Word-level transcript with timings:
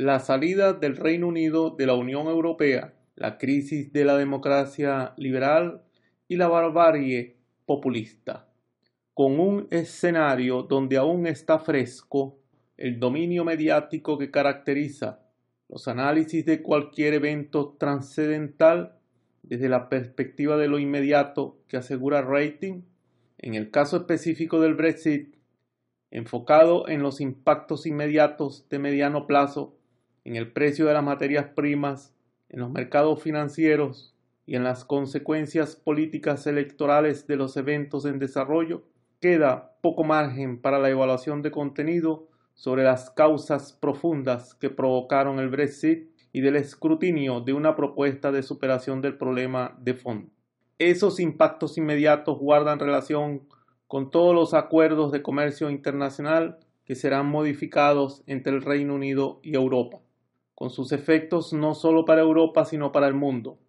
La 0.00 0.20
salida 0.20 0.74
del 0.74 0.96
Reino 0.96 1.26
Unido 1.26 1.70
de 1.70 1.84
la 1.84 1.94
Unión 1.94 2.28
Europea, 2.28 2.94
la 3.16 3.36
crisis 3.36 3.92
de 3.92 4.04
la 4.04 4.16
democracia 4.16 5.12
liberal 5.16 5.82
y 6.28 6.36
la 6.36 6.46
barbarie 6.46 7.38
populista, 7.66 8.46
con 9.12 9.40
un 9.40 9.66
escenario 9.72 10.62
donde 10.62 10.98
aún 10.98 11.26
está 11.26 11.58
fresco 11.58 12.38
el 12.76 13.00
dominio 13.00 13.44
mediático 13.44 14.18
que 14.18 14.30
caracteriza 14.30 15.18
los 15.68 15.88
análisis 15.88 16.46
de 16.46 16.62
cualquier 16.62 17.14
evento 17.14 17.74
trascendental 17.76 19.00
desde 19.42 19.68
la 19.68 19.88
perspectiva 19.88 20.56
de 20.56 20.68
lo 20.68 20.78
inmediato 20.78 21.58
que 21.66 21.76
asegura 21.76 22.22
rating, 22.22 22.82
en 23.38 23.54
el 23.56 23.72
caso 23.72 23.96
específico 23.96 24.60
del 24.60 24.76
Brexit, 24.76 25.34
enfocado 26.12 26.88
en 26.88 27.02
los 27.02 27.20
impactos 27.20 27.84
inmediatos 27.84 28.68
de 28.68 28.78
mediano 28.78 29.26
plazo 29.26 29.74
en 30.28 30.36
el 30.36 30.52
precio 30.52 30.84
de 30.84 30.92
las 30.92 31.02
materias 31.02 31.46
primas, 31.56 32.14
en 32.50 32.60
los 32.60 32.70
mercados 32.70 33.22
financieros 33.22 34.14
y 34.44 34.56
en 34.56 34.62
las 34.62 34.84
consecuencias 34.84 35.74
políticas 35.74 36.46
electorales 36.46 37.26
de 37.26 37.36
los 37.36 37.56
eventos 37.56 38.04
en 38.04 38.18
desarrollo, 38.18 38.82
queda 39.20 39.78
poco 39.80 40.04
margen 40.04 40.60
para 40.60 40.78
la 40.78 40.90
evaluación 40.90 41.40
de 41.40 41.50
contenido 41.50 42.28
sobre 42.52 42.84
las 42.84 43.08
causas 43.08 43.72
profundas 43.72 44.54
que 44.54 44.68
provocaron 44.68 45.38
el 45.38 45.48
Brexit 45.48 46.10
y 46.30 46.42
del 46.42 46.56
escrutinio 46.56 47.40
de 47.40 47.54
una 47.54 47.74
propuesta 47.74 48.30
de 48.30 48.42
superación 48.42 49.00
del 49.00 49.16
problema 49.16 49.78
de 49.80 49.94
fondo. 49.94 50.28
Esos 50.78 51.20
impactos 51.20 51.78
inmediatos 51.78 52.38
guardan 52.38 52.80
relación 52.80 53.48
con 53.86 54.10
todos 54.10 54.34
los 54.34 54.52
acuerdos 54.52 55.10
de 55.10 55.22
comercio 55.22 55.70
internacional 55.70 56.58
que 56.84 56.96
serán 56.96 57.26
modificados 57.26 58.22
entre 58.26 58.52
el 58.52 58.60
Reino 58.60 58.94
Unido 58.94 59.40
y 59.42 59.54
Europa 59.54 60.00
con 60.58 60.70
sus 60.70 60.90
efectos 60.90 61.52
no 61.52 61.72
solo 61.76 62.04
para 62.04 62.20
Europa, 62.20 62.64
sino 62.64 62.90
para 62.90 63.06
el 63.06 63.14
mundo. 63.14 63.60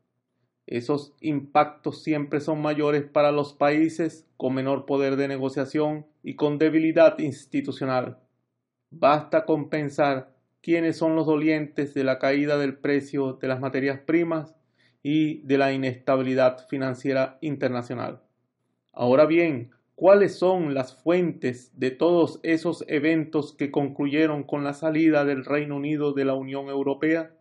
Esos 0.65 1.13
impactos 1.21 2.01
siempre 2.01 2.39
son 2.39 2.63
mayores 2.63 3.03
para 3.03 3.31
los 3.31 3.53
países 3.53 4.27
con 4.37 4.55
menor 4.55 4.87
poder 4.87 5.15
de 5.15 5.27
negociación 5.27 6.07
y 6.23 6.33
con 6.33 6.57
debilidad 6.57 7.19
institucional. 7.19 8.17
Basta 8.89 9.45
con 9.45 9.69
pensar 9.69 10.33
quiénes 10.63 10.97
son 10.97 11.15
los 11.15 11.27
dolientes 11.27 11.93
de 11.93 12.03
la 12.03 12.17
caída 12.17 12.57
del 12.57 12.75
precio 12.79 13.33
de 13.33 13.47
las 13.49 13.59
materias 13.59 13.99
primas 13.99 14.55
y 15.03 15.43
de 15.43 15.59
la 15.59 15.71
inestabilidad 15.71 16.67
financiera 16.69 17.37
internacional. 17.41 18.23
Ahora 18.93 19.27
bien, 19.27 19.69
cuáles 19.99 20.39
son 20.39 20.73
las 20.73 20.95
fuentes 20.95 21.77
de 21.77 21.91
todos 21.91 22.39
esos 22.43 22.85
eventos 22.87 23.53
que 23.53 23.69
concluyeron 23.69 24.43
con 24.43 24.63
la 24.63 24.71
salida 24.71 25.25
del 25.25 25.43
Reino 25.43 25.75
Unido 25.75 26.13
de 26.13 26.23
la 26.23 26.35
Unión 26.35 26.69
Europea, 26.69 27.35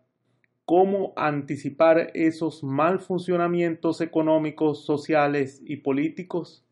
cómo 0.65 1.13
anticipar 1.15 2.11
esos 2.15 2.61
mal 2.61 2.99
funcionamientos 2.99 4.01
económicos, 4.01 4.83
sociales 4.83 5.61
y 5.65 5.77
políticos. 5.77 6.65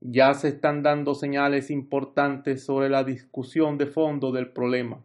Ya 0.00 0.32
se 0.32 0.48
están 0.48 0.82
dando 0.82 1.14
señales 1.14 1.70
importantes 1.70 2.64
sobre 2.64 2.88
la 2.88 3.04
discusión 3.04 3.76
de 3.76 3.88
fondo 3.88 4.32
del 4.32 4.48
problema, 4.48 5.04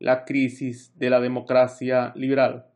la 0.00 0.24
crisis 0.24 0.98
de 0.98 1.08
la 1.08 1.20
democracia 1.20 2.12
liberal 2.16 2.71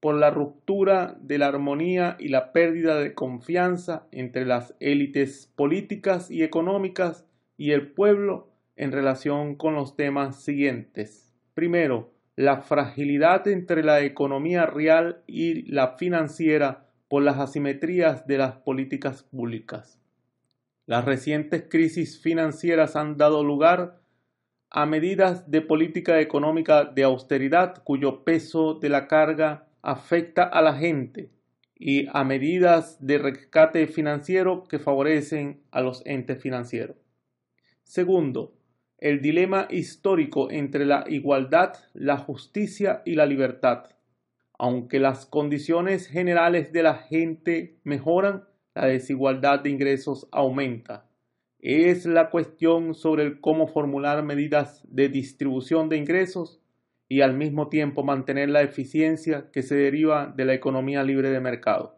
por 0.00 0.14
la 0.14 0.30
ruptura 0.30 1.16
de 1.20 1.38
la 1.38 1.48
armonía 1.48 2.16
y 2.18 2.28
la 2.28 2.52
pérdida 2.52 2.98
de 2.98 3.14
confianza 3.14 4.06
entre 4.12 4.44
las 4.44 4.74
élites 4.80 5.52
políticas 5.56 6.30
y 6.30 6.42
económicas 6.42 7.26
y 7.56 7.72
el 7.72 7.92
pueblo 7.92 8.50
en 8.76 8.92
relación 8.92 9.56
con 9.56 9.74
los 9.74 9.96
temas 9.96 10.42
siguientes. 10.42 11.34
Primero, 11.54 12.12
la 12.36 12.60
fragilidad 12.60 13.48
entre 13.48 13.82
la 13.82 14.02
economía 14.02 14.66
real 14.66 15.22
y 15.26 15.62
la 15.72 15.96
financiera 15.96 16.86
por 17.08 17.22
las 17.22 17.38
asimetrías 17.38 18.26
de 18.26 18.38
las 18.38 18.56
políticas 18.56 19.22
públicas. 19.22 19.98
Las 20.84 21.04
recientes 21.04 21.64
crisis 21.68 22.20
financieras 22.20 22.94
han 22.94 23.16
dado 23.16 23.42
lugar 23.42 24.00
a 24.70 24.84
medidas 24.84 25.50
de 25.50 25.62
política 25.62 26.20
económica 26.20 26.84
de 26.84 27.04
austeridad 27.04 27.82
cuyo 27.82 28.24
peso 28.24 28.74
de 28.74 28.88
la 28.90 29.08
carga 29.08 29.66
afecta 29.86 30.42
a 30.42 30.62
la 30.62 30.74
gente 30.74 31.30
y 31.76 32.08
a 32.12 32.24
medidas 32.24 33.06
de 33.06 33.18
rescate 33.18 33.86
financiero 33.86 34.64
que 34.64 34.80
favorecen 34.80 35.62
a 35.70 35.80
los 35.80 36.04
entes 36.04 36.42
financieros. 36.42 36.96
Segundo, 37.84 38.56
el 38.98 39.22
dilema 39.22 39.68
histórico 39.70 40.50
entre 40.50 40.86
la 40.86 41.04
igualdad, 41.06 41.74
la 41.94 42.16
justicia 42.16 43.02
y 43.04 43.14
la 43.14 43.26
libertad. 43.26 43.84
Aunque 44.58 44.98
las 44.98 45.24
condiciones 45.24 46.08
generales 46.08 46.72
de 46.72 46.82
la 46.82 46.94
gente 46.94 47.78
mejoran, 47.84 48.42
la 48.74 48.86
desigualdad 48.86 49.60
de 49.60 49.70
ingresos 49.70 50.26
aumenta. 50.32 51.06
Es 51.60 52.06
la 52.06 52.30
cuestión 52.30 52.92
sobre 52.92 53.40
cómo 53.40 53.68
formular 53.68 54.24
medidas 54.24 54.82
de 54.88 55.08
distribución 55.08 55.88
de 55.88 55.98
ingresos 55.98 56.60
y 57.08 57.20
al 57.20 57.34
mismo 57.34 57.68
tiempo 57.68 58.02
mantener 58.02 58.48
la 58.48 58.62
eficiencia 58.62 59.50
que 59.52 59.62
se 59.62 59.76
deriva 59.76 60.32
de 60.36 60.44
la 60.44 60.54
economía 60.54 61.02
libre 61.02 61.30
de 61.30 61.40
mercado. 61.40 61.96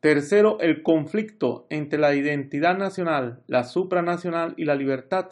Tercero, 0.00 0.58
el 0.60 0.82
conflicto 0.82 1.66
entre 1.70 1.98
la 1.98 2.14
identidad 2.14 2.76
nacional, 2.78 3.42
la 3.46 3.64
supranacional 3.64 4.54
y 4.56 4.64
la 4.64 4.74
libertad 4.74 5.30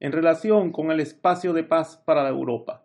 en 0.00 0.12
relación 0.12 0.70
con 0.70 0.90
el 0.90 1.00
espacio 1.00 1.52
de 1.52 1.64
paz 1.64 1.96
para 2.04 2.28
Europa. 2.28 2.84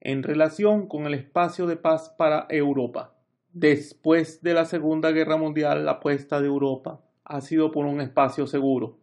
En 0.00 0.22
relación 0.22 0.88
con 0.88 1.06
el 1.06 1.14
espacio 1.14 1.66
de 1.66 1.76
paz 1.76 2.10
para 2.16 2.46
Europa. 2.50 3.14
Después 3.52 4.42
de 4.42 4.54
la 4.54 4.66
Segunda 4.66 5.10
Guerra 5.12 5.36
Mundial, 5.36 5.84
la 5.84 5.92
apuesta 5.92 6.40
de 6.40 6.46
Europa 6.46 7.00
ha 7.24 7.40
sido 7.40 7.70
por 7.70 7.86
un 7.86 8.00
espacio 8.00 8.46
seguro, 8.46 8.98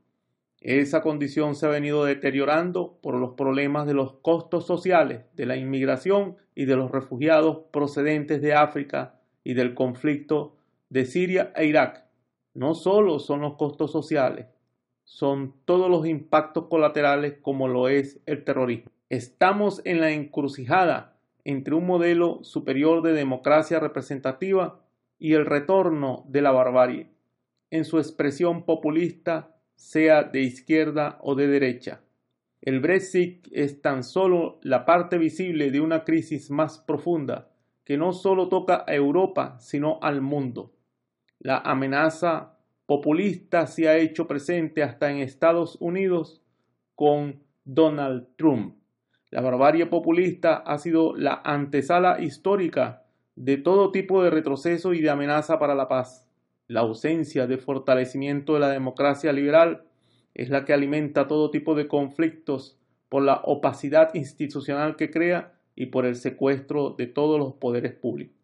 esa 0.63 1.01
condición 1.01 1.55
se 1.55 1.65
ha 1.65 1.69
venido 1.69 2.05
deteriorando 2.05 2.97
por 3.01 3.15
los 3.15 3.33
problemas 3.33 3.85
de 3.85 3.93
los 3.93 4.13
costos 4.21 4.65
sociales, 4.65 5.25
de 5.35 5.45
la 5.45 5.57
inmigración 5.57 6.37
y 6.55 6.65
de 6.65 6.77
los 6.77 6.89
refugiados 6.89 7.65
procedentes 7.71 8.41
de 8.41 8.53
África 8.53 9.19
y 9.43 9.55
del 9.55 9.73
conflicto 9.73 10.55
de 10.89 11.05
Siria 11.05 11.51
e 11.57 11.65
Irak. 11.65 12.05
No 12.53 12.75
solo 12.75 13.19
son 13.19 13.41
los 13.41 13.55
costos 13.55 13.91
sociales, 13.91 14.45
son 15.03 15.53
todos 15.65 15.89
los 15.89 16.07
impactos 16.07 16.67
colaterales 16.67 17.35
como 17.41 17.67
lo 17.67 17.89
es 17.89 18.21
el 18.25 18.45
terrorismo. 18.45 18.89
Estamos 19.09 19.81
en 19.83 19.99
la 19.99 20.11
encrucijada 20.11 21.17
entre 21.43 21.75
un 21.75 21.85
modelo 21.85 22.41
superior 22.43 23.01
de 23.01 23.11
democracia 23.11 23.81
representativa 23.81 24.79
y 25.19 25.33
el 25.33 25.45
retorno 25.45 26.23
de 26.29 26.41
la 26.41 26.51
barbarie, 26.51 27.09
en 27.69 27.83
su 27.83 27.97
expresión 27.97 28.63
populista 28.63 29.52
sea 29.75 30.23
de 30.23 30.41
izquierda 30.41 31.17
o 31.21 31.35
de 31.35 31.47
derecha. 31.47 32.01
El 32.61 32.79
Brexit 32.79 33.47
es 33.51 33.81
tan 33.81 34.03
solo 34.03 34.59
la 34.61 34.85
parte 34.85 35.17
visible 35.17 35.69
de 35.71 35.81
una 35.81 36.03
crisis 36.05 36.49
más 36.49 36.79
profunda 36.79 37.49
que 37.83 37.97
no 37.97 38.13
solo 38.13 38.47
toca 38.47 38.85
a 38.87 38.93
Europa, 38.93 39.57
sino 39.59 39.99
al 40.01 40.21
mundo. 40.21 40.71
La 41.39 41.57
amenaza 41.57 42.57
populista 42.85 43.67
se 43.67 43.89
ha 43.89 43.97
hecho 43.97 44.27
presente 44.27 44.83
hasta 44.83 45.11
en 45.11 45.17
Estados 45.17 45.77
Unidos 45.81 46.41
con 46.95 47.43
Donald 47.65 48.27
Trump. 48.37 48.77
La 49.29 49.41
barbarie 49.41 49.87
populista 49.87 50.57
ha 50.57 50.77
sido 50.77 51.15
la 51.15 51.41
antesala 51.43 52.21
histórica 52.21 53.03
de 53.35 53.57
todo 53.57 53.91
tipo 53.91 54.23
de 54.23 54.29
retroceso 54.29 54.93
y 54.93 55.01
de 55.01 55.09
amenaza 55.09 55.59
para 55.59 55.75
la 55.75 55.87
paz. 55.87 56.22
La 56.73 56.79
ausencia 56.79 57.45
de 57.45 57.59
fortalecimiento 57.59 58.55
de 58.55 58.59
la 58.59 58.69
democracia 58.69 59.31
liberal 59.31 59.83
es 60.33 60.49
la 60.49 60.65
que 60.65 60.73
alimenta 60.73 61.27
todo 61.27 61.51
tipo 61.51 61.75
de 61.75 61.87
conflictos 61.87 62.79
por 63.09 63.21
la 63.21 63.41
opacidad 63.43 64.15
institucional 64.15 64.95
que 64.95 65.11
crea 65.11 65.53
y 65.75 65.85
por 65.85 66.07
el 66.07 66.15
secuestro 66.15 66.95
de 66.97 67.05
todos 67.05 67.37
los 67.37 67.53
poderes 67.53 67.93
públicos. 67.93 68.35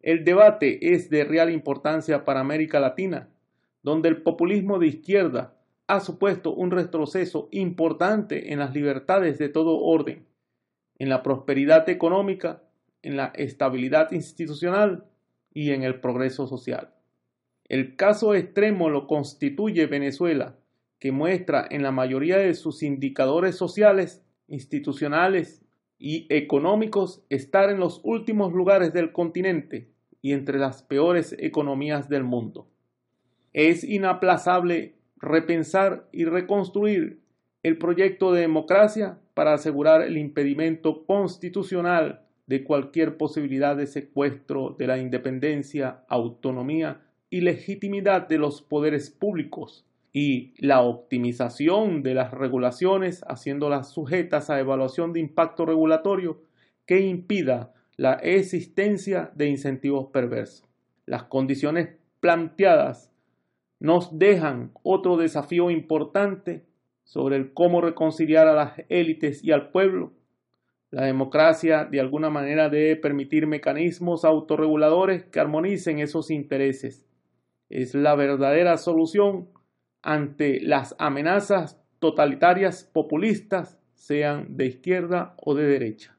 El 0.00 0.26
debate 0.26 0.92
es 0.92 1.08
de 1.08 1.24
real 1.24 1.48
importancia 1.48 2.26
para 2.26 2.40
América 2.40 2.80
Latina, 2.80 3.30
donde 3.82 4.10
el 4.10 4.20
populismo 4.20 4.78
de 4.78 4.88
izquierda 4.88 5.56
ha 5.86 6.00
supuesto 6.00 6.52
un 6.52 6.70
retroceso 6.70 7.48
importante 7.50 8.52
en 8.52 8.58
las 8.58 8.74
libertades 8.74 9.38
de 9.38 9.48
todo 9.48 9.78
orden. 9.78 10.26
en 10.98 11.08
la 11.08 11.22
prosperidad 11.22 11.88
económica, 11.88 12.62
en 13.00 13.16
la 13.16 13.32
estabilidad 13.34 14.12
institucional 14.12 15.06
y 15.54 15.70
en 15.70 15.82
el 15.82 15.98
progreso 15.98 16.46
social. 16.46 16.92
El 17.72 17.96
caso 17.96 18.34
extremo 18.34 18.90
lo 18.90 19.06
constituye 19.06 19.86
Venezuela, 19.86 20.56
que 20.98 21.10
muestra 21.10 21.66
en 21.70 21.82
la 21.82 21.90
mayoría 21.90 22.36
de 22.36 22.52
sus 22.52 22.82
indicadores 22.82 23.56
sociales, 23.56 24.22
institucionales 24.46 25.62
y 25.98 26.26
económicos 26.28 27.24
estar 27.30 27.70
en 27.70 27.80
los 27.80 28.02
últimos 28.04 28.52
lugares 28.52 28.92
del 28.92 29.10
continente 29.10 29.88
y 30.20 30.32
entre 30.32 30.58
las 30.58 30.82
peores 30.82 31.34
economías 31.38 32.10
del 32.10 32.24
mundo. 32.24 32.68
Es 33.54 33.84
inaplazable 33.84 34.92
repensar 35.16 36.06
y 36.12 36.26
reconstruir 36.26 37.20
el 37.62 37.78
proyecto 37.78 38.34
de 38.34 38.42
democracia 38.42 39.18
para 39.32 39.54
asegurar 39.54 40.02
el 40.02 40.18
impedimento 40.18 41.06
constitucional 41.06 42.20
de 42.46 42.64
cualquier 42.64 43.16
posibilidad 43.16 43.74
de 43.76 43.86
secuestro 43.86 44.76
de 44.78 44.88
la 44.88 44.98
independencia, 44.98 46.04
autonomía 46.08 47.00
y 47.32 47.40
legitimidad 47.40 48.28
de 48.28 48.36
los 48.36 48.60
poderes 48.60 49.08
públicos 49.08 49.86
y 50.12 50.52
la 50.58 50.82
optimización 50.82 52.02
de 52.02 52.12
las 52.12 52.30
regulaciones 52.30 53.24
haciéndolas 53.26 53.90
sujetas 53.90 54.50
a 54.50 54.60
evaluación 54.60 55.14
de 55.14 55.20
impacto 55.20 55.64
regulatorio 55.64 56.42
que 56.84 57.00
impida 57.00 57.72
la 57.96 58.12
existencia 58.16 59.32
de 59.34 59.48
incentivos 59.48 60.08
perversos. 60.12 60.68
Las 61.06 61.22
condiciones 61.22 61.96
planteadas 62.20 63.10
nos 63.80 64.18
dejan 64.18 64.72
otro 64.82 65.16
desafío 65.16 65.70
importante 65.70 66.66
sobre 67.02 67.36
el 67.36 67.54
cómo 67.54 67.80
reconciliar 67.80 68.46
a 68.46 68.52
las 68.52 68.72
élites 68.90 69.42
y 69.42 69.52
al 69.52 69.70
pueblo. 69.70 70.12
La 70.90 71.06
democracia 71.06 71.86
de 71.86 71.98
alguna 71.98 72.28
manera 72.28 72.68
debe 72.68 72.96
permitir 72.96 73.46
mecanismos 73.46 74.26
autorreguladores 74.26 75.24
que 75.24 75.40
armonicen 75.40 75.98
esos 75.98 76.30
intereses. 76.30 77.06
Es 77.72 77.94
la 77.94 78.14
verdadera 78.14 78.76
solución 78.76 79.48
ante 80.02 80.60
las 80.60 80.94
amenazas 80.98 81.80
totalitarias 82.00 82.84
populistas, 82.84 83.78
sean 83.94 84.58
de 84.58 84.66
izquierda 84.66 85.34
o 85.38 85.54
de 85.54 85.64
derecha. 85.64 86.18